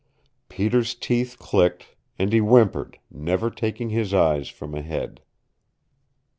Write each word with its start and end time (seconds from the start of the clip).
Peter's 0.49 0.95
teeth 0.95 1.37
clicked, 1.37 1.95
and 2.17 2.33
he 2.33 2.39
whimpered, 2.39 2.97
never 3.11 3.51
taking 3.51 3.91
his 3.91 4.15
eyes 4.15 4.49
from 4.49 4.73
ahead. 4.73 5.21